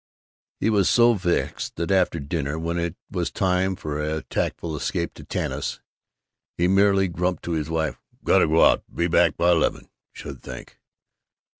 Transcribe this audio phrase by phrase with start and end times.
[0.59, 5.13] He was so vexed that after dinner, when it was time for a tactful escape
[5.13, 5.79] to Tanis,
[6.57, 8.83] he merely grumped to his wife, "Got to go out.
[8.91, 10.79] Be back by eleven, should think."